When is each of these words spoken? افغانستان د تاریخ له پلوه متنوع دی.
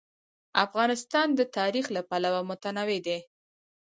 افغانستان 0.65 1.27
د 1.35 1.41
تاریخ 1.57 1.85
له 1.95 2.01
پلوه 2.09 2.41
متنوع 2.49 2.97
دی. 3.07 3.19